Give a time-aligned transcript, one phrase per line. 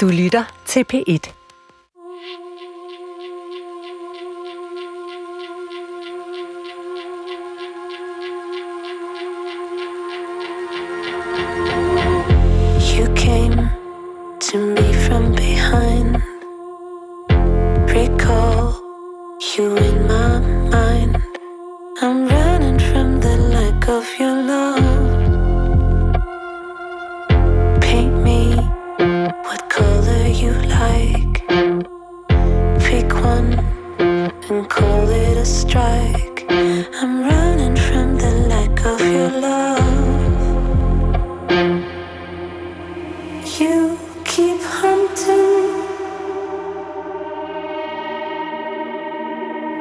[0.00, 1.39] Du lytter til P1.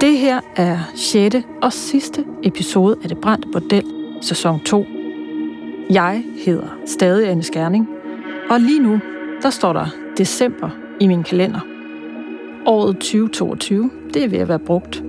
[0.02, 1.36] Det her er 6.
[1.62, 3.84] og sidste episode af Det Brændte Bordel,
[4.22, 4.86] sæson 2.
[5.90, 7.88] Jeg hedder stadig Anne Skærning,
[8.50, 9.00] og lige nu,
[9.42, 9.86] der står der
[10.18, 11.60] december i min kalender.
[12.66, 15.04] Året 2022, det er ved at være brugt.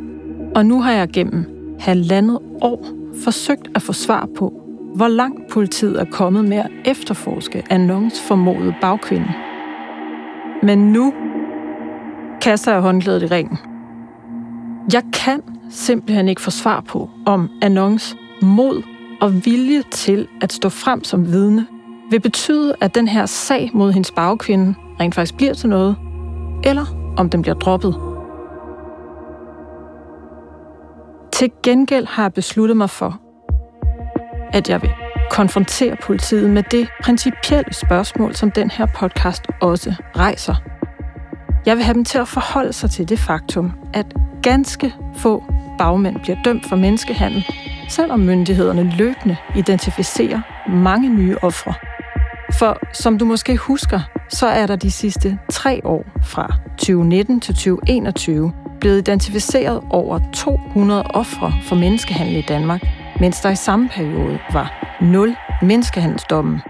[0.55, 1.45] Og nu har jeg gennem
[1.81, 2.87] halvandet år
[3.25, 4.53] forsøgt at få svar på,
[4.95, 9.33] hvor langt politiet er kommet med at efterforske Annons formodede bagkvinde.
[10.63, 11.15] Men nu
[12.43, 13.59] kaster jeg håndklædet i ringen.
[14.93, 18.83] Jeg kan simpelthen ikke få svar på, om Annons mod
[19.21, 21.67] og vilje til at stå frem som vidne
[22.11, 25.97] vil betyde, at den her sag mod hendes bagkvinde rent faktisk bliver til noget,
[26.65, 27.95] eller om den bliver droppet.
[31.33, 33.21] Til gengæld har jeg besluttet mig for,
[34.53, 34.91] at jeg vil
[35.31, 40.55] konfrontere politiet med det principielle spørgsmål, som den her podcast også rejser.
[41.67, 44.07] Jeg vil have dem til at forholde sig til det faktum, at
[44.43, 45.45] ganske få
[45.79, 47.47] bagmænd bliver dømt for menneskehandel,
[47.89, 51.75] selvom myndighederne løbende identificerer mange nye ofre.
[52.59, 57.55] For som du måske husker, så er der de sidste tre år fra 2019 til
[57.55, 62.83] 2021 blevet identificeret over 200 ofre for menneskehandel i Danmark,
[63.21, 66.61] mens der i samme periode var 0 menneskehandelsdomme.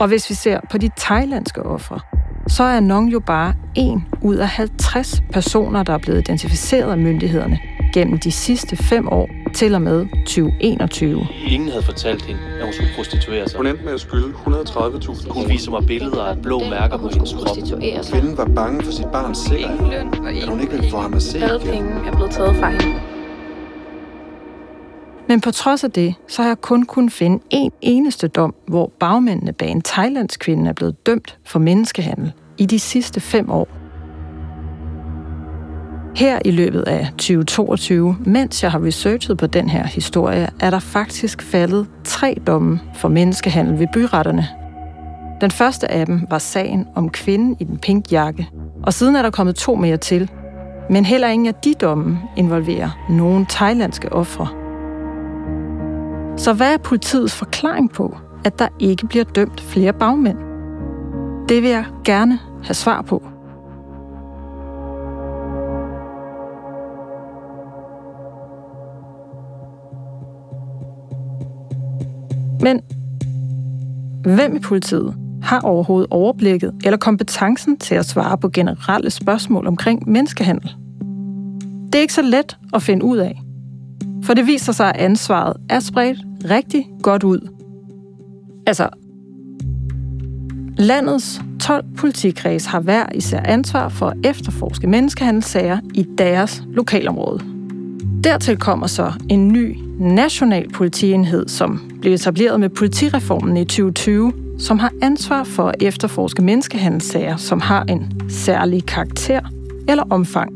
[0.00, 2.00] Og hvis vi ser på de thailandske ofre,
[2.48, 6.98] så er Nong jo bare en ud af 50 personer, der er blevet identificeret af
[6.98, 7.58] myndighederne
[7.94, 11.26] gennem de sidste fem år til og med 2021.
[11.46, 13.56] Ingen havde fortalt hende, at hun skulle prostituere sig.
[13.56, 17.32] Hun endte med at skylde 130.000 Hun viser mig billeder af blå mærker på hendes
[17.32, 17.56] krop.
[18.12, 19.92] Kvinden var bange for sit barns sikkerhed.
[20.42, 21.72] At hun ikke ville få ham at se Alle igen.
[21.72, 23.13] penge er blevet taget fra hende.
[25.28, 28.92] Men på trods af det, så har jeg kun kunnet finde en eneste dom, hvor
[29.00, 33.68] bagmændene bag en thailandsk kvinde er blevet dømt for menneskehandel i de sidste fem år.
[36.16, 40.78] Her i løbet af 2022, mens jeg har researchet på den her historie, er der
[40.78, 44.48] faktisk faldet tre domme for menneskehandel ved byretterne.
[45.40, 48.48] Den første af dem var sagen om kvinden i den pink jakke,
[48.82, 50.30] og siden er der kommet to mere til.
[50.90, 54.63] Men heller ingen af de domme involverer nogen thailandske ofre.
[56.36, 60.38] Så hvad er politiets forklaring på, at der ikke bliver dømt flere bagmænd?
[61.48, 63.22] Det vil jeg gerne have svar på.
[72.60, 72.80] Men
[74.22, 80.08] hvem i politiet har overhovedet overblikket eller kompetencen til at svare på generelle spørgsmål omkring
[80.10, 80.74] menneskehandel?
[81.86, 83.43] Det er ikke så let at finde ud af,
[84.24, 86.18] for det viser sig, at ansvaret er spredt
[86.50, 87.48] rigtig godt ud.
[88.66, 88.88] Altså,
[90.78, 97.44] landets 12 politikreds har hver især ansvar for at efterforske menneskehandelssager i deres lokalområde.
[98.24, 104.78] Dertil kommer så en ny national politienhed, som blev etableret med politireformen i 2020, som
[104.78, 109.40] har ansvar for at efterforske menneskehandelssager, som har en særlig karakter
[109.88, 110.52] eller omfang.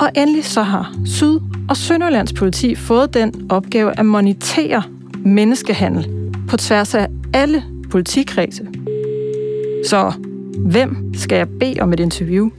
[0.00, 4.82] Og endelig så har Syd- og Sønderlands politi fået den opgave at monitere
[5.24, 8.66] menneskehandel på tværs af alle politikredse.
[9.88, 10.12] Så
[10.58, 12.50] hvem skal jeg bede om et interview?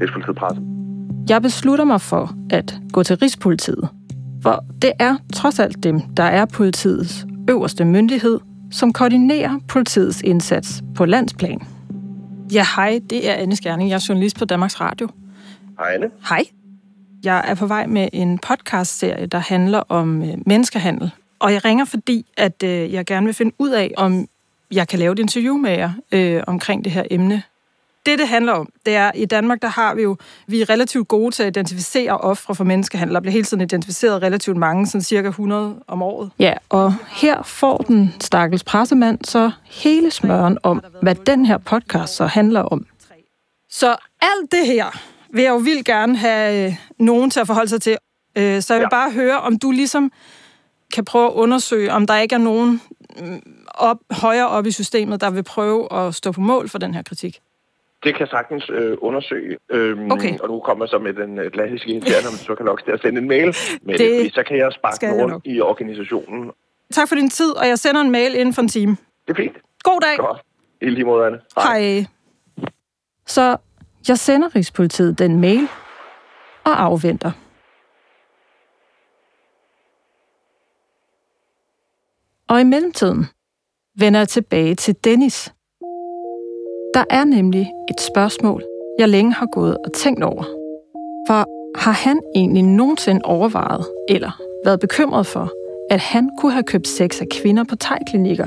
[0.00, 0.62] Rigspolitiet presse.
[1.28, 3.88] Jeg beslutter mig for at gå til Rigspolitiet,
[4.42, 8.38] for det er trods alt dem, der er politiets øverste myndighed,
[8.70, 11.73] som koordinerer politiets indsats på landsplan.
[12.52, 13.90] Ja, hej, det er Anne Skærning.
[13.90, 15.08] Jeg er journalist på Danmarks Radio.
[15.78, 16.10] Hej Anne.
[16.28, 16.44] Hej.
[17.24, 21.10] Jeg er på vej med en podcastserie, der handler om øh, menneskehandel.
[21.38, 24.28] Og jeg ringer, fordi at øh, jeg gerne vil finde ud af, om
[24.72, 27.42] jeg kan lave et interview med jer øh, omkring det her emne.
[28.06, 30.16] Det, det handler om, det er, i Danmark, der har vi jo,
[30.46, 33.14] vi er relativt gode til at identificere ofre for menneskehandel.
[33.14, 36.30] Der bliver hele tiden identificeret relativt mange, sådan cirka 100 om året.
[36.38, 42.14] Ja, og her får den stakkels pressemand så hele smøren om, hvad den her podcast
[42.16, 42.86] så handler om.
[43.70, 44.86] Så alt det her
[45.30, 47.96] vil jeg jo vildt gerne have øh, nogen til at forholde sig til.
[48.38, 48.96] Øh, så jeg vil Ja.
[48.96, 50.12] bare høre, om du ligesom
[50.94, 52.80] kan prøve at undersøge, om der ikke er nogen
[53.20, 53.42] mm,
[53.74, 57.02] op, højere op i systemet, der vil prøve at stå på mål for den her
[57.02, 57.40] kritik.
[58.04, 59.56] Det kan jeg sagtens øh, undersøge.
[59.70, 60.38] Øhm, Okay.
[60.38, 62.92] Og nu kommer jeg så med den øh, klassiske interne, om så kan nok til
[62.92, 63.46] at sende en mail
[63.82, 66.50] med Det det, så kan jeg sparke nogen i organisationen.
[66.92, 68.96] Tak for din tid, og jeg sender en mail inden for en time.
[69.26, 69.56] Det er fint.
[69.82, 70.16] God dag.
[70.18, 70.40] Godt.
[70.80, 71.40] I lige måde, Anne.
[71.56, 72.04] Hej.
[73.26, 73.56] Så
[74.08, 75.68] jeg sender Rigspolitiet den mail
[76.64, 77.30] og afventer.
[82.48, 83.26] Og i mellemtiden
[83.98, 85.53] vender jeg tilbage til Dennis.
[86.94, 88.62] Der er nemlig et spørgsmål,
[88.98, 90.44] jeg længe har gået og tænkt over.
[91.26, 91.44] For
[91.78, 95.50] har han egentlig nogensinde overvejet eller været bekymret for,
[95.90, 98.46] at han kunne have købt sex af kvinder på tegklinikker,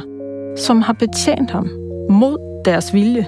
[0.58, 1.70] som har betjent ham
[2.10, 3.28] mod deres vilje?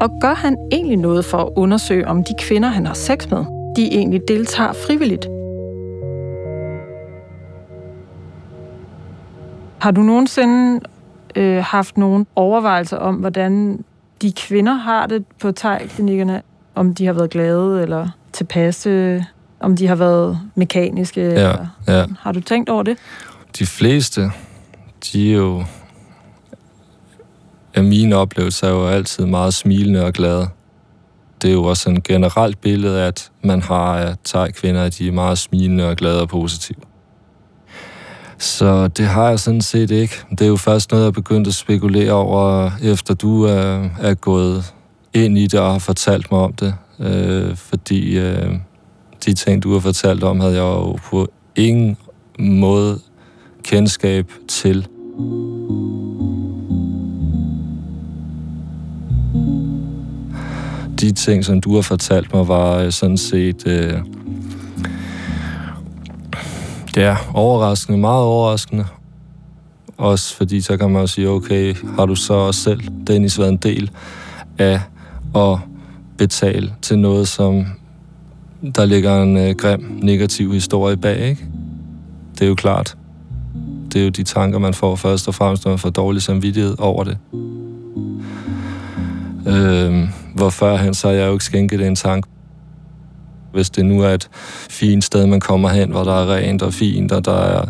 [0.00, 3.44] Og gør han egentlig noget for at undersøge, om de kvinder, han har sex med,
[3.76, 5.28] de egentlig deltager frivilligt?
[9.80, 10.80] Har du nogensinde
[11.36, 13.84] øh, haft nogle overvejelser om, hvordan
[14.22, 16.42] de kvinder har det på tegklinikkerne?
[16.74, 19.24] Om de har været glade eller tilpasse?
[19.60, 21.20] Om de har været mekaniske?
[21.20, 21.66] Ja, Eller?
[21.88, 22.04] ja.
[22.20, 22.98] Har du tænkt over det?
[23.58, 24.30] De fleste,
[25.12, 25.64] de er jo,
[27.74, 30.48] af mine oplevelser, er jo altid meget smilende og glade.
[31.42, 35.12] Det er jo også en generelt billede, at man har af thai-kvinder, at de er
[35.12, 36.78] meget smilende og glade og positive.
[38.40, 40.14] Så det har jeg sådan set ikke.
[40.30, 44.74] Det er jo først noget, jeg begyndte at spekulere over, efter du er, er gået
[45.14, 46.74] ind i det og har fortalt mig om det.
[47.00, 48.54] Øh, fordi øh,
[49.24, 51.96] de ting, du har fortalt om, havde jeg jo på ingen
[52.38, 52.98] måde
[53.62, 54.86] kendskab til.
[61.00, 63.66] De ting, som du har fortalt mig, var øh, sådan set...
[63.66, 63.94] Øh,
[66.96, 68.84] ja, overraskende, meget overraskende.
[69.98, 73.48] Også fordi så kan man jo sige, okay, har du så også selv, Dennis, været
[73.48, 73.90] en del
[74.58, 74.80] af
[75.36, 75.58] at
[76.18, 77.66] betale til noget, som
[78.74, 81.46] der ligger en øh, grim, negativ historie bag, ikke?
[82.34, 82.96] Det er jo klart.
[83.92, 86.74] Det er jo de tanker, man får først og fremmest, når man får dårlig samvittighed
[86.78, 87.18] over det.
[89.46, 92.28] Øh, hvor førhen, så har jeg jo ikke skænket det en tanke.
[93.52, 94.28] Hvis det nu er et
[94.70, 97.64] fint sted, man kommer hen, hvor der er rent og fint, og der er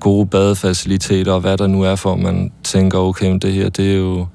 [0.00, 3.90] gode badefaciliteter, og hvad der nu er for, man tænker, okay, men det her, det
[3.90, 4.26] er jo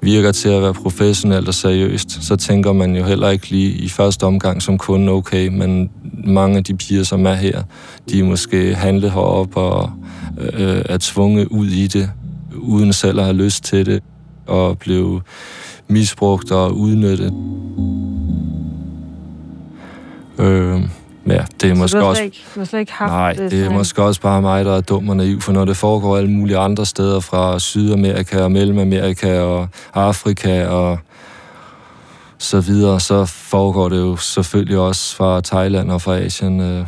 [0.00, 3.88] virker til at være professionelt og seriøst, så tænker man jo heller ikke lige i
[3.88, 5.90] første omgang som kunde, okay, men
[6.24, 7.62] mange af de piger, som er her,
[8.10, 9.90] de er måske handlet herop og
[10.38, 12.10] øh, er tvunget ud i det,
[12.56, 14.02] uden selv at have lyst til det,
[14.46, 15.20] og blev
[15.88, 17.32] misbrugt og udnyttet.
[20.38, 20.80] Øh,
[21.26, 23.32] ja, det er Så måske du har også ikke, du har slet ikke haft Nej,
[23.32, 25.76] det det er måske også bare mig, der er dum og naiv, for når det
[25.76, 30.98] foregår alle mulige andre steder fra Sydamerika og Mellemamerika og Afrika og
[32.38, 36.60] så videre, så foregår det jo selvfølgelig også fra Thailand og fra Asien.
[36.60, 36.86] øh,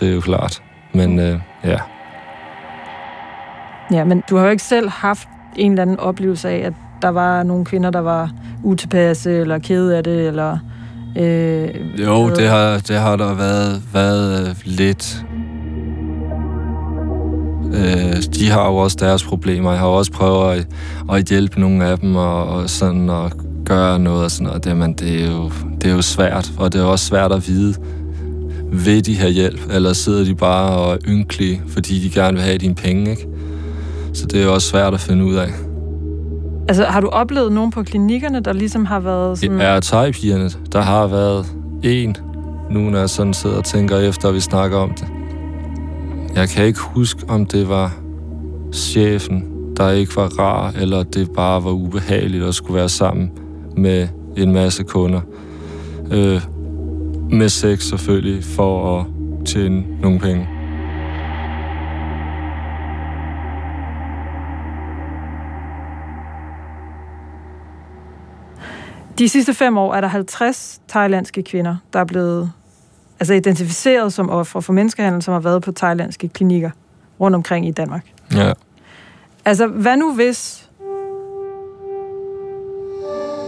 [0.00, 0.62] Det er jo klart.
[0.94, 1.78] Men øh, ja,
[3.92, 7.08] Ja, men du har jo ikke selv haft en eller anden oplevelse af, at der
[7.08, 8.30] var nogle kvinder, der var
[8.64, 10.58] utilpasse eller kede af det, eller...
[11.18, 11.68] Øh,
[12.04, 15.24] jo, det har, det har der været, været øh, lidt.
[17.74, 19.70] Øh, de har jo også deres problemer.
[19.70, 20.66] Jeg har også prøvet at,
[21.12, 23.32] at hjælpe nogle af dem og, og sådan at
[23.64, 24.64] gøre noget og sådan noget.
[24.64, 25.50] Det, men det er, jo,
[25.80, 27.74] det er jo svært, og det er også svært at vide,
[28.72, 32.42] vil de have hjælp, eller sidder de bare og er ynkelige, fordi de gerne vil
[32.42, 33.26] have dine penge, ikke?
[34.12, 35.69] Så det er jo også svært at finde ud af.
[36.70, 39.60] Altså, har du oplevet nogen på klinikkerne, der ligesom har været sådan...
[39.60, 41.46] Er tegpigerne, der har været
[41.82, 42.16] en,
[42.70, 45.08] nu når jeg sådan sidder og tænker efter, at vi snakker om det.
[46.34, 47.92] Jeg kan ikke huske, om det var
[48.72, 49.44] chefen,
[49.76, 53.30] der ikke var rar, eller det bare var ubehageligt at skulle være sammen
[53.76, 55.20] med en masse kunder.
[56.10, 56.40] Øh,
[57.30, 59.06] med sex selvfølgelig, for at
[59.46, 60.48] tjene nogle penge.
[69.20, 72.52] De sidste fem år er der 50 thailandske kvinder, der er blevet
[73.20, 76.70] altså identificeret som ofre for menneskehandel, som har været på thailandske klinikker
[77.20, 78.06] rundt omkring i Danmark.
[78.34, 78.52] Ja.
[79.44, 80.68] Altså, hvad nu hvis...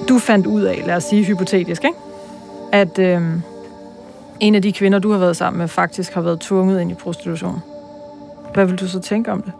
[0.08, 1.96] du fandt ud af, lad os sige hypotetisk, ikke?
[2.72, 3.22] at øh,
[4.40, 6.94] en af de kvinder, du har været sammen med, faktisk har været tvunget ind i
[6.94, 7.60] prostitution.
[8.54, 9.52] Hvad vil du så tænke om det?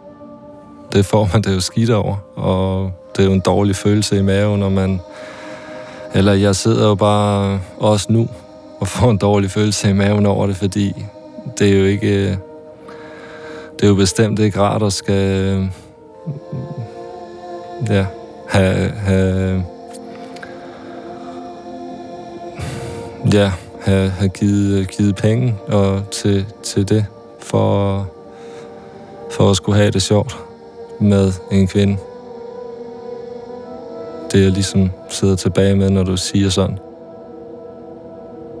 [0.93, 4.21] Det får man det jo skidt over, og det er jo en dårlig følelse i
[4.21, 4.99] maven, når man...
[6.15, 8.27] Eller jeg sidder jo bare også nu
[8.79, 11.05] og får en dårlig følelse i maven over det, fordi
[11.59, 12.29] det er jo ikke...
[12.29, 12.35] Øh,
[13.75, 15.43] det er jo bestemt ikke rart at skal...
[15.43, 15.65] Øh,
[17.89, 18.05] ja,
[18.49, 19.63] have, have
[23.33, 23.51] ja,
[23.81, 27.05] have, have givet, givet penge og til, til det,
[27.39, 28.07] for,
[29.31, 30.37] for at skulle have det sjovt
[30.99, 31.97] med en kvinde.
[34.33, 36.77] Det jeg ligesom sidder tilbage med, når du siger sådan.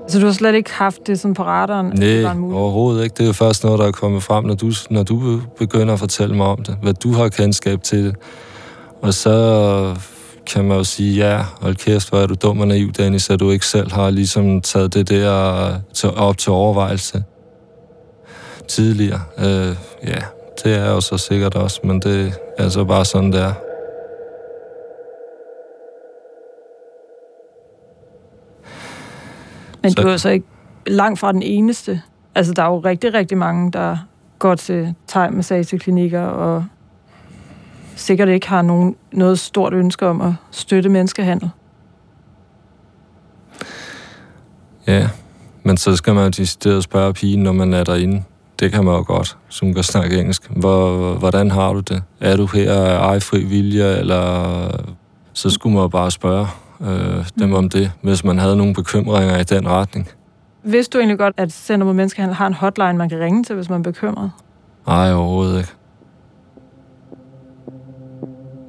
[0.07, 1.85] Så du har slet ikke haft det sådan på radaren?
[1.85, 3.13] Nej, overhovedet ikke.
[3.13, 5.99] Det er jo først noget, der er kommet frem, når du, når du begynder at
[5.99, 6.77] fortælle mig om det.
[6.81, 8.15] Hvad du har kendskab til det.
[9.01, 9.95] Og så
[10.45, 13.39] kan man jo sige, ja, hold kæft, hvor er du dum og naiv, Dennis, at
[13.39, 15.31] du ikke selv har ligesom taget det der
[16.15, 17.23] op til overvejelse
[18.67, 19.21] tidligere.
[19.39, 19.75] Øh,
[20.07, 20.19] ja,
[20.63, 23.53] det er jo så sikkert også, men det er så bare sådan, det
[29.83, 30.01] Men så...
[30.01, 30.45] du er så ikke
[30.87, 32.01] langt fra den eneste.
[32.35, 33.97] Altså, der er jo rigtig, rigtig mange, der
[34.39, 36.65] går til thai-massageklinikker og
[37.95, 41.49] sikkert ikke har nogen, noget stort ønske om at støtte menneskehandel.
[44.87, 45.09] Ja,
[45.63, 48.23] men så skal man jo decideret spørge pigen, når man er derinde.
[48.59, 50.49] Det kan man jo godt, som kan snakke engelsk.
[50.49, 52.03] Hvor, hvordan har du det?
[52.19, 54.69] Er du her af fri vilje, eller
[55.33, 56.47] så skulle man jo bare spørge
[56.81, 57.53] øh, dem mm.
[57.53, 60.07] om det, hvis man havde nogle bekymringer i den retning.
[60.63, 63.55] Vidste du egentlig godt, at Center mod Menneskehandel har en hotline, man kan ringe til,
[63.55, 64.31] hvis man er bekymret?
[64.87, 65.71] Nej, overhovedet ikke.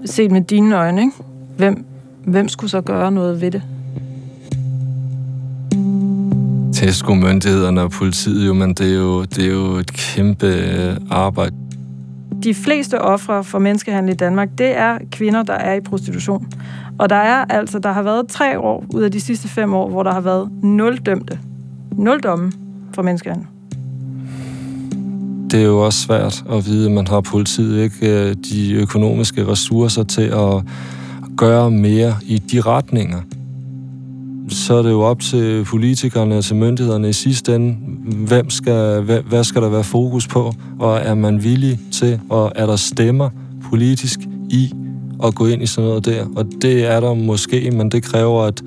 [0.04, 1.12] Set med dine øjne, ikke?
[1.56, 1.87] Hvem,
[2.25, 3.62] hvem skulle så gøre noget ved det?
[6.80, 10.46] Det skulle myndighederne og politiet jo, men det er jo, det er jo et kæmpe
[11.11, 11.56] arbejde.
[12.44, 16.46] De fleste ofre for menneskehandel i Danmark, det er kvinder, der er i prostitution.
[16.98, 19.88] Og der er altså, der har været tre år ud af de sidste fem år,
[19.88, 21.38] hvor der har været nul dømte.
[21.92, 22.52] Nul domme
[22.94, 23.46] for menneskehandel.
[25.50, 29.46] Det er jo også svært at vide, at man har politiet ikke øh, de økonomiske
[29.46, 30.62] ressourcer til at
[31.36, 33.20] gøre mere i de retninger.
[34.48, 37.76] Så er det jo op til politikerne og til myndighederne i sidste ende,
[38.26, 42.52] hvem skal, hvad, hvad skal der være fokus på, og er man villig til, og
[42.54, 43.30] er der stemmer
[43.70, 44.20] politisk
[44.50, 44.72] i
[45.24, 46.26] at gå ind i sådan noget der.
[46.36, 48.62] Og det er der måske, men det kræver, at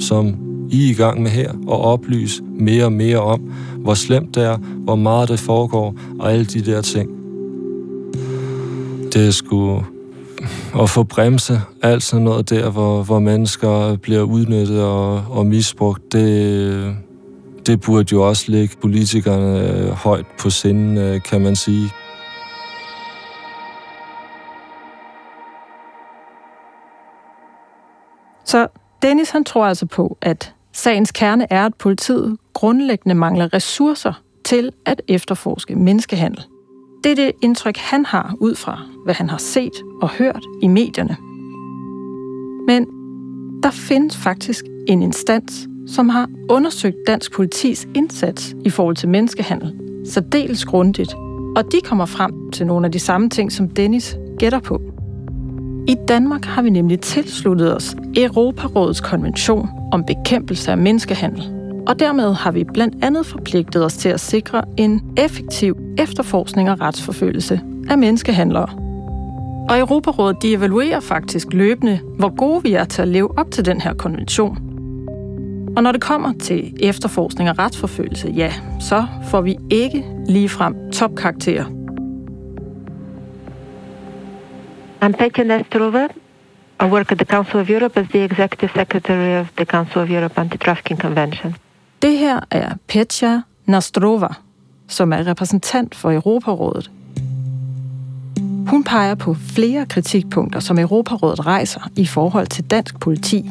[0.00, 0.34] som
[0.70, 3.40] I er i gang med her, at oplyse mere og mere om,
[3.78, 7.10] hvor slemt det er, hvor meget det foregår, og alle de der ting.
[9.12, 9.82] Det er sgu
[10.80, 16.12] at få bremse alt sådan noget der, hvor, hvor mennesker bliver udnyttet og, og misbrugt,
[16.12, 16.96] det,
[17.66, 21.90] det burde jo også ligge politikerne øh, højt på sinden, øh, kan man sige.
[28.44, 28.68] Så
[29.02, 34.72] Dennis han tror altså på, at sagens kerne er, at politiet grundlæggende mangler ressourcer til
[34.84, 36.44] at efterforske menneskehandel.
[37.06, 39.72] Det er det indtryk, han har ud fra, hvad han har set
[40.02, 41.16] og hørt i medierne.
[42.66, 42.86] Men
[43.62, 49.74] der findes faktisk en instans, som har undersøgt dansk politis indsats i forhold til menneskehandel
[50.04, 51.14] særdeles grundigt,
[51.56, 54.80] og de kommer frem til nogle af de samme ting, som Dennis gætter på.
[55.88, 61.55] I Danmark har vi nemlig tilsluttet os Europarådets konvention om bekæmpelse af menneskehandel.
[61.86, 66.80] Og dermed har vi blandt andet forpligtet os til at sikre en effektiv efterforskning og
[66.80, 68.68] retsforfølgelse af menneskehandlere.
[69.70, 73.64] Og Europarådet de evaluerer faktisk løbende, hvor gode vi er til at leve op til
[73.64, 74.58] den her konvention.
[75.76, 81.64] Og når det kommer til efterforskning og retsforfølgelse, ja, så får vi ikke ligefrem topkarakterer
[85.02, 86.08] I'm Petya Nestrova.
[86.80, 90.10] I work at the Council of Europe as the Executive Secretary of the Council of
[90.10, 91.54] Europe Anti-Trafficking Convention.
[92.02, 94.28] Det her er Petja Nastrova,
[94.88, 96.90] som er repræsentant for Europarådet.
[98.68, 103.50] Hun peger på flere kritikpunkter, som Europarådet rejser i forhold til dansk politi.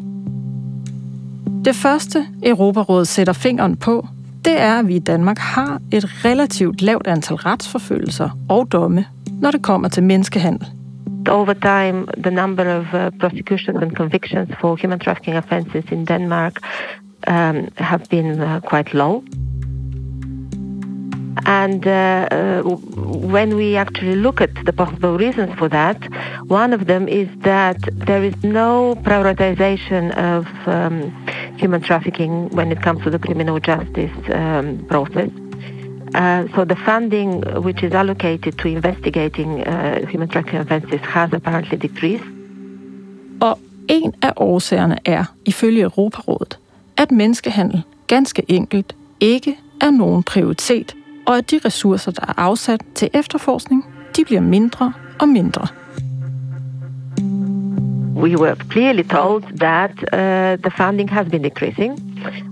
[1.64, 4.06] Det første, Europarådet sætter fingeren på,
[4.44, 9.04] det er, at vi i Danmark har et relativt lavt antal retsforfølgelser og domme,
[9.40, 10.66] når det kommer til menneskehandel
[11.28, 16.54] over time, the number of uh, prosecutions and convictions for human trafficking offences in Denmark
[17.26, 19.22] um, have been uh, quite low.
[21.46, 25.98] And uh, uh, when we actually look at the possible reasons for that,
[26.48, 31.12] one of them is that there is no prioritization of um,
[31.56, 35.30] human trafficking when it comes to the criminal justice um, process.
[36.14, 41.76] Uh, so the funding which is allocated to investigating uh, human trafficking offenses has apparently
[41.78, 42.24] decreased.
[43.40, 43.58] Og
[43.88, 46.58] en af årsagerne er, ifølge Europarådet,
[46.96, 50.94] at menneskehandel ganske enkelt ikke er nogen prioritet,
[51.26, 53.84] og at de ressourcer, der er afsat til efterforskning,
[54.16, 55.66] de bliver mindre og mindre.
[58.16, 61.92] We were clearly told that uh, the funding has been decreasing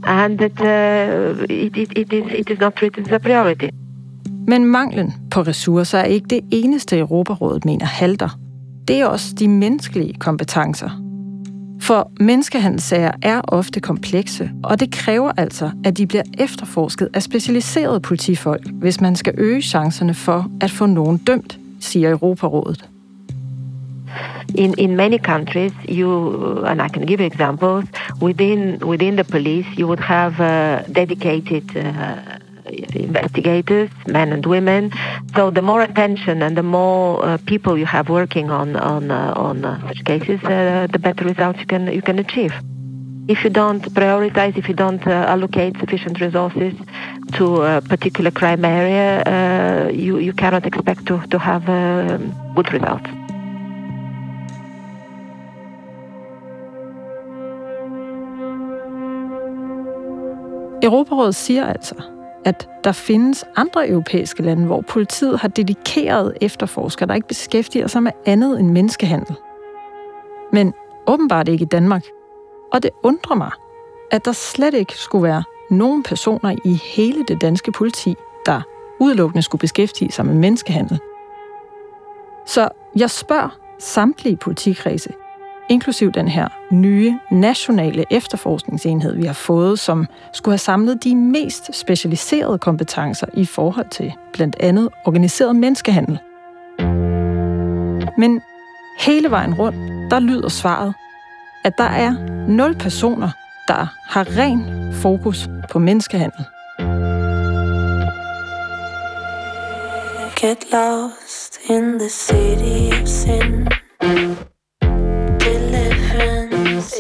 [0.03, 3.69] and that uh, it, it, it, is, it is not treated as a priority.
[4.47, 8.39] Men manglen på ressourcer er ikke det eneste, Europarådet mener halter.
[8.89, 11.04] Det er også de menneskelige kompetencer.
[11.87, 18.01] For menneskehandelssager er ofte komplekse, og det kræver altså, at de bliver efterforsket af specialiserede
[18.01, 22.89] politifolk, hvis man skal øge chancerne for at få nogen dømt, siger Europarådet.
[24.55, 27.85] In, in many countries, you uh, and I can give examples
[28.23, 31.85] within within the police, you would have uh, dedicated uh,
[32.95, 34.93] investigators, men and women.
[35.35, 39.33] So the more attention and the more uh, people you have working on on uh,
[39.49, 42.55] on uh, such cases, uh, the better results you can you can achieve.
[43.27, 46.75] If you don't prioritize, if you don't allocate sufficient resources
[47.37, 51.65] to a particular crime area, you you cannot expect to to have
[52.55, 53.11] good results.
[60.85, 61.95] Europarådet siger altså,
[62.45, 68.03] at der findes andre europæiske lande, hvor politiet har dedikeret efterforskere, der ikke beskæftiger sig
[68.03, 69.35] med andet end menneskehandel.
[70.53, 70.75] Men
[71.07, 72.05] åbenbart ikke i Danmark.
[72.73, 73.51] Og det undrer mig,
[74.11, 78.15] at der slet ikke skulle være nogen personer i hele det danske politi,
[78.47, 78.61] der
[79.01, 80.99] udelukkende skulle beskæftige sig med menneskehandel.
[82.47, 85.13] Så jeg spørger samtlige politikredse,
[85.69, 91.75] inklusiv den her nye nationale efterforskningsenhed, vi har fået, som skulle have samlet de mest
[91.75, 96.19] specialiserede kompetencer i forhold til blandt andet organiseret menneskehandel.
[98.19, 98.41] Men
[98.99, 100.95] hele vejen rundt, der lyder svaret,
[101.65, 102.15] at der er
[102.49, 103.31] nul personer,
[103.69, 106.45] der har ren fokus på menneskehandel.
[110.37, 113.69] Get lost in the city of sin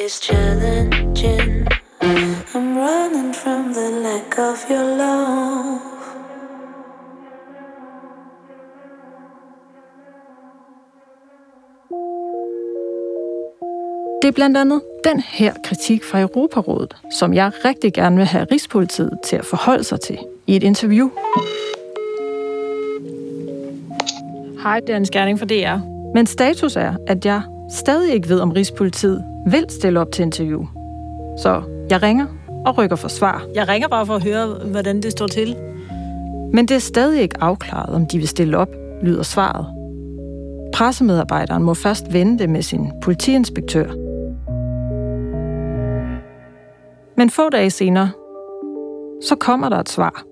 [0.06, 1.66] is challenging.
[2.54, 5.80] I'm running from the lack of your love.
[14.22, 18.46] Det er blandt andet den her kritik fra Europarådet, som jeg rigtig gerne vil have
[18.52, 21.10] Rigspolitiet til at forholde sig til i et interview.
[24.62, 25.78] Hej, det er en skærning for DR.
[26.14, 30.66] Men status er, at jeg stadig ikke ved, om Rigspolitiet vil stille op til interview.
[31.38, 32.26] Så jeg ringer
[32.66, 33.46] og rykker for svar.
[33.54, 35.56] Jeg ringer bare for at høre, hvordan det står til.
[36.52, 38.68] Men det er stadig ikke afklaret, om de vil stille op,
[39.02, 39.66] lyder svaret.
[40.72, 43.86] Pressemedarbejderen må først vente med sin politiinspektør.
[47.16, 48.10] Men få dage senere,
[49.22, 50.24] så kommer der et svar.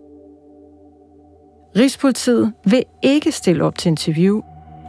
[1.77, 4.41] Rigspolitiet vil ikke stille op til interview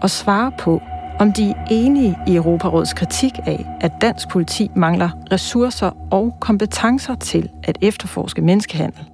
[0.01, 0.82] og svare på,
[1.19, 7.15] om de er enige i Europarådets kritik af, at dansk politi mangler ressourcer og kompetencer
[7.15, 9.06] til at efterforske menneskehandel.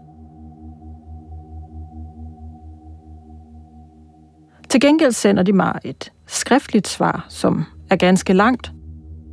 [4.70, 8.72] Til gengæld sender de mig et skriftligt svar, som er ganske langt,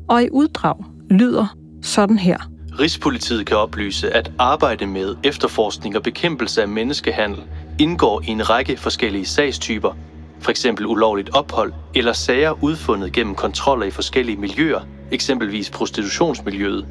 [0.08, 2.38] og i uddrag lyder sådan her.
[2.80, 7.42] Rigspolitiet kan oplyse, at arbejde med efterforskning og bekæmpelse af menneskehandel
[7.78, 9.96] indgår i en række forskellige sagstyper,
[10.40, 10.66] f.eks.
[10.86, 14.80] ulovligt ophold eller sager udfundet gennem kontroller i forskellige miljøer,
[15.12, 16.86] eksempelvis prostitutionsmiljøet.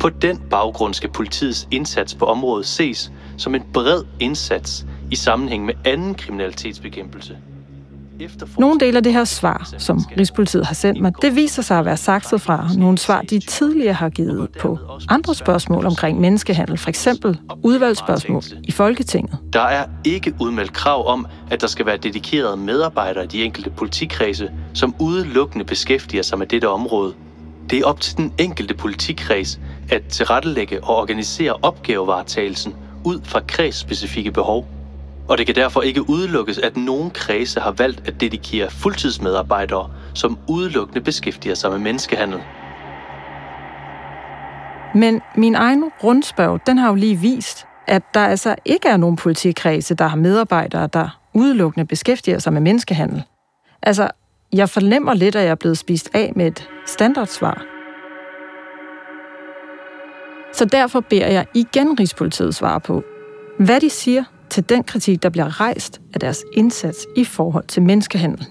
[0.00, 5.64] På den baggrund skal politiets indsats på området ses som en bred indsats i sammenhæng
[5.64, 7.38] med anden kriminalitetsbekæmpelse.
[8.58, 11.84] Nogle dele af det her svar, som Rigspolitiet har sendt mig, det viser sig at
[11.84, 14.78] være sakset fra nogle svar, de tidligere har givet på
[15.08, 15.86] andre spørgsmål.
[15.86, 19.38] omkring menneskehandel, for eksempel udvalgsspørgsmål i Folketinget.
[19.52, 23.70] Der er ikke udmeldt krav om, at der skal være dedikerede medarbejdere i de enkelte
[23.70, 27.12] politikredse, som udelukkende beskæftiger sig med dette område.
[27.70, 34.30] Det er op til den enkelte politikreds at tilrettelægge og organisere opgavevaretagelsen ud fra kredsspecifikke
[34.30, 34.79] behov
[35.30, 40.38] og det kan derfor ikke udelukkes, at nogen kredse har valgt at dedikere fuldtidsmedarbejdere, som
[40.48, 42.40] udelukkende beskæftiger sig med menneskehandel.
[44.94, 49.16] Men min egen rundspørg, den har jo lige vist, at der altså ikke er nogen
[49.16, 53.22] politikredse, der har medarbejdere, der udelukkende beskæftiger sig med menneskehandel.
[53.82, 54.10] Altså,
[54.52, 57.64] jeg fornemmer lidt, at jeg er blevet spist af med et standardsvar.
[60.52, 63.02] Så derfor beder jeg igen Rigspolitiet svare på,
[63.58, 67.82] hvad de siger til den kritik, der bliver rejst af deres indsats i forhold til
[67.82, 68.46] menneskehandel.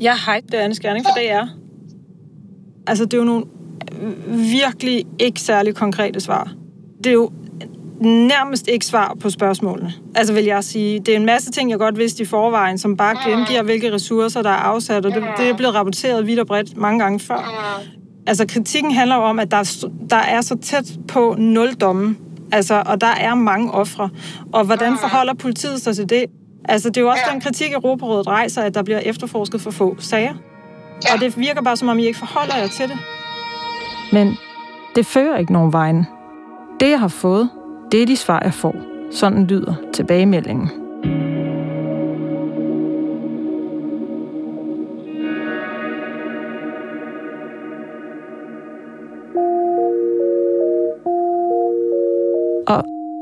[0.00, 1.46] Jeg hej, det andet skærning for DR.
[2.86, 3.44] Altså, det er jo nogle
[4.28, 6.52] virkelig ikke særlig konkrete svar.
[6.98, 7.30] Det er jo
[8.00, 9.92] nærmest ikke svar på spørgsmålene.
[10.14, 12.96] Altså vil jeg sige, det er en masse ting, jeg godt vidste i forvejen, som
[12.96, 16.46] bare gengiver, hvilke ressourcer, der er afsat, og det, det er blevet rapporteret vidt og
[16.46, 17.52] bredt mange gange før.
[18.26, 22.16] Altså kritikken handler om, at der der er så tæt på nul domme,
[22.52, 24.10] altså, og der er mange ofre.
[24.52, 26.24] Og hvordan forholder politiet sig til det?
[26.68, 29.96] Altså, det er jo også den kritik, Europarådet rejser, at der bliver efterforsket for få
[29.98, 30.34] sager.
[31.14, 32.96] Og det virker bare, som om I ikke forholder jer til det.
[34.12, 34.36] Men
[34.96, 36.06] det fører ikke nogen vejen.
[36.80, 37.50] Det, jeg har fået,
[37.92, 38.74] det er de svar, jeg får.
[39.10, 40.85] Sådan lyder tilbagemeldingen.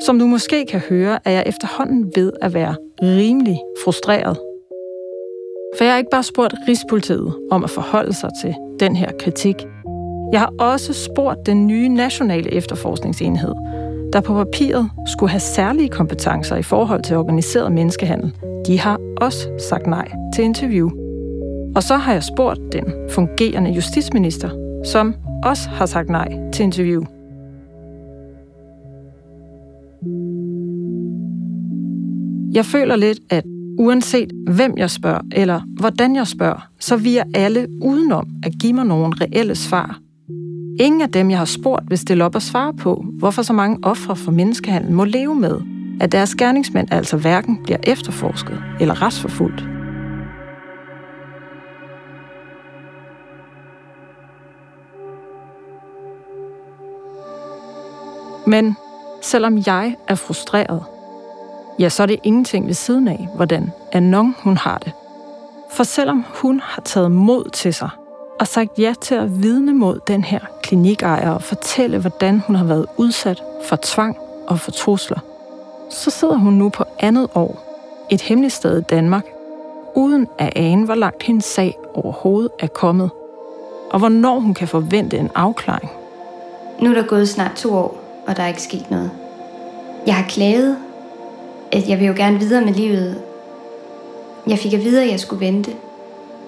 [0.06, 4.36] Som du måske kan høre, er jeg efterhånden ved at være rimelig frustreret.
[5.76, 9.56] For jeg har ikke bare spurgt Rigspolitiet om at forholde sig til den her kritik.
[10.32, 13.54] Jeg har også spurgt den nye nationale efterforskningsenhed,
[14.12, 18.32] der på papiret skulle have særlige kompetencer i forhold til organiseret menneskehandel.
[18.66, 20.90] De har også sagt nej til interview.
[21.76, 24.50] Og så har jeg spurgt den fungerende justitsminister,
[24.84, 25.14] som
[25.44, 27.04] også har sagt nej til interview.
[32.54, 33.44] Jeg føler lidt, at
[33.78, 38.72] uanset hvem jeg spørger, eller hvordan jeg spørger, så vi er alle udenom at give
[38.72, 39.98] mig nogle reelle svar.
[40.80, 43.78] Ingen af dem, jeg har spurgt, vil stille op og svare på, hvorfor så mange
[43.82, 45.60] ofre for menneskehandel må leve med,
[46.00, 49.64] at deres gerningsmænd altså hverken bliver efterforsket eller retsforfulgt.
[58.46, 58.76] Men
[59.22, 60.93] selvom jeg er frustreret,
[61.78, 64.92] ja, så er det ingenting ved siden af, hvordan Anon hun har det.
[65.70, 67.88] For selvom hun har taget mod til sig
[68.40, 72.64] og sagt ja til at vidne mod den her klinikejer og fortælle, hvordan hun har
[72.64, 75.18] været udsat for tvang og for trusler,
[75.90, 77.64] så sidder hun nu på andet år
[78.10, 79.24] et hemmeligt sted i Danmark,
[79.94, 83.10] uden at ane, hvor langt hendes sag overhovedet er kommet,
[83.90, 85.90] og hvornår hun kan forvente en afklaring.
[86.80, 89.10] Nu er der gået snart to år, og der er ikke sket noget.
[90.06, 90.76] Jeg har klaget,
[91.74, 93.22] at jeg vil jo gerne videre med livet.
[94.46, 95.70] Jeg fik at vide, at jeg skulle vente.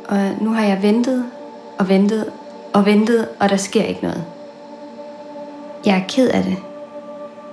[0.08, 1.24] Og nu har jeg ventet
[1.78, 2.26] og ventet
[2.74, 4.24] og ventet, og der sker ikke noget.
[5.86, 6.56] Jeg er ked af det.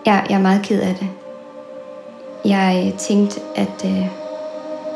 [0.05, 1.07] Jeg, jeg er meget ked af det.
[2.45, 4.07] Jeg øh, tænkte, at øh,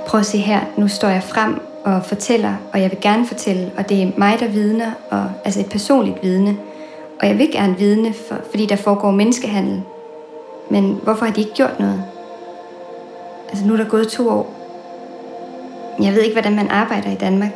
[0.08, 3.72] prøv at se her, nu står jeg frem og fortæller, og jeg vil gerne fortælle,
[3.78, 6.58] og det er mig, der vidner, og, altså et personligt vidne.
[7.22, 9.82] Og jeg vil gerne vidne, for, fordi der foregår menneskehandel.
[10.70, 12.04] Men hvorfor har de ikke gjort noget?
[13.50, 14.54] Altså nu er der gået to år.
[16.02, 17.52] Jeg ved ikke, hvordan man arbejder i Danmark.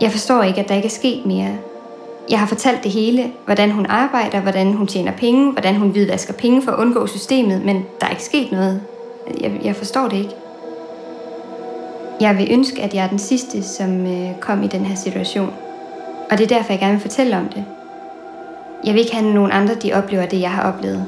[0.00, 1.58] Jeg forstår ikke, at der ikke er sket mere.
[2.30, 6.32] Jeg har fortalt det hele, hvordan hun arbejder, hvordan hun tjener penge, hvordan hun hvidvasker
[6.32, 8.80] penge for at undgå systemet, men der er ikke sket noget.
[9.40, 10.34] Jeg, jeg forstår det ikke.
[12.20, 15.52] Jeg vil ønske, at jeg er den sidste, som øh, kom i den her situation.
[16.30, 17.64] Og det er derfor, jeg gerne vil fortælle om det.
[18.84, 21.04] Jeg vil ikke have nogen andre, de oplever det, jeg har oplevet.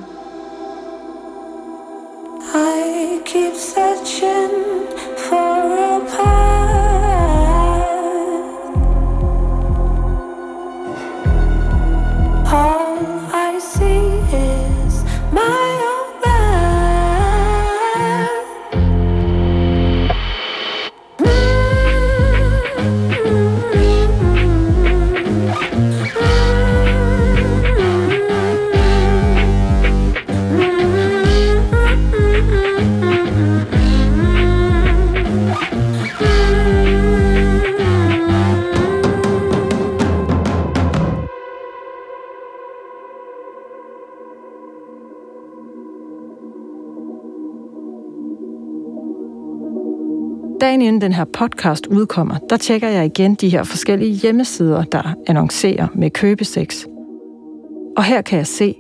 [2.53, 7.00] I keep searching for a path.
[51.01, 55.87] Inden den her podcast udkommer, der tjekker jeg igen de her forskellige hjemmesider, der annoncerer
[55.95, 56.87] med købeseks.
[57.97, 58.75] Og her kan jeg se,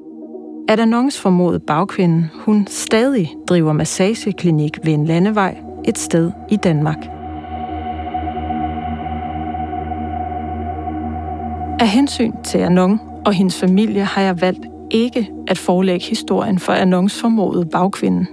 [0.68, 6.98] at annonceformodet bagkvinden, hun stadig driver massageklinik ved en landevej et sted i Danmark.
[11.80, 16.72] Af hensyn til Anon og hendes familie har jeg valgt ikke at forelægge historien for
[16.72, 18.28] annonceformodet bagkvinden.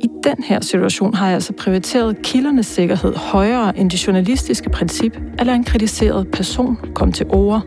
[0.00, 5.20] I den her situation har jeg altså prioriteret kildernes sikkerhed højere end det journalistiske princip
[5.38, 7.62] at lade en kritiseret person komme til ord.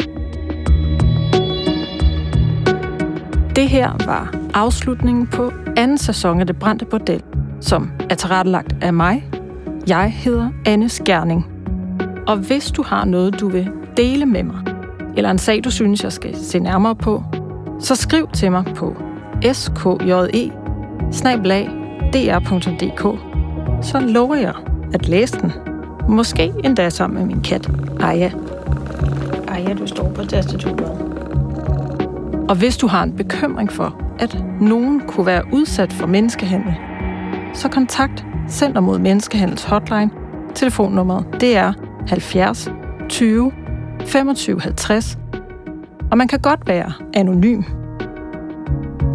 [3.55, 7.23] Det her var afslutningen på anden sæson af Det Brændte Bordel,
[7.61, 9.29] som er tilrettelagt af mig.
[9.87, 11.47] Jeg hedder Anne Skærning.
[12.27, 14.59] Og hvis du har noget, du vil dele med mig,
[15.17, 17.23] eller en sag, du synes, jeg skal se nærmere på,
[17.79, 18.95] så skriv til mig på
[19.51, 21.78] skje
[22.13, 23.19] dr.dk.
[23.85, 24.53] Så lover jeg
[24.93, 25.51] at læse den.
[26.09, 27.69] Måske endda sammen med min kat,
[27.99, 28.31] Aya.
[29.47, 31.09] Aya, du står på tastaturet.
[32.49, 36.75] Og hvis du har en bekymring for, at nogen kunne være udsat for menneskehandel,
[37.53, 40.09] så kontakt Center mod Menneskehandels hotline.
[40.55, 41.73] Telefonnummeret det er
[42.07, 42.71] 70
[43.09, 43.51] 20
[44.05, 45.17] 25 50.
[46.11, 47.61] Og man kan godt være anonym.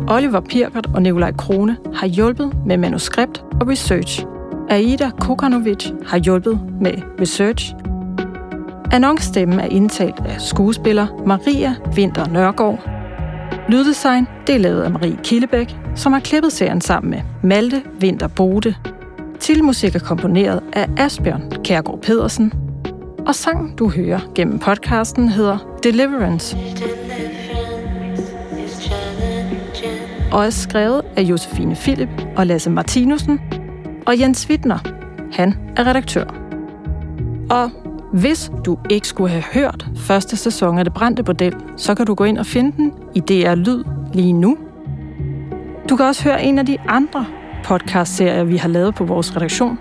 [0.08, 4.24] Oliver Pirkert og Nikolaj Krone har hjulpet med manuskript og research.
[4.68, 7.74] Aida Kokanovic har hjulpet med research.
[8.92, 12.90] Annoncestemmen er indtalt af skuespiller Maria Vinter Nørgaard.
[13.68, 18.28] Lyddesign det er lavet af Marie Killebæk, som har klippet serien sammen med Malte Vinter
[18.28, 18.74] Bode.
[19.40, 22.52] Tilmusik er komponeret af Asbjørn Kærgaard Pedersen.
[23.26, 26.56] Og sangen, du hører gennem podcasten, hedder Deliverance
[30.34, 33.40] og er skrevet af Josefine Philip og Lasse Martinussen,
[34.06, 34.78] og Jens Wittner,
[35.32, 36.24] han er redaktør.
[37.50, 37.70] Og
[38.12, 42.14] hvis du ikke skulle have hørt første sæson af Det Brændte Bordel, så kan du
[42.14, 44.56] gå ind og finde den i DR Lyd lige nu.
[45.88, 47.26] Du kan også høre en af de andre
[47.64, 49.78] podcastserier, vi har lavet på vores redaktion.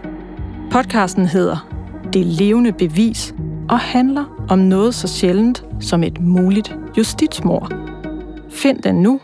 [0.71, 1.67] Podcasten hedder
[2.13, 3.35] Det levende bevis
[3.69, 7.73] og handler om noget så sjældent som et muligt justitsmord.
[8.49, 9.19] Find den nu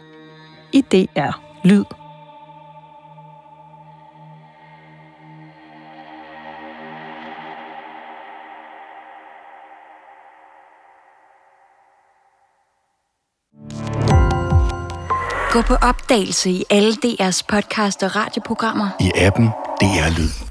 [0.71, 1.86] i DR Lyd.
[15.51, 18.89] Gå på opdagelse i alle DR's podcast og radioprogrammer.
[18.99, 19.45] I appen
[19.82, 20.48] DR Lyd.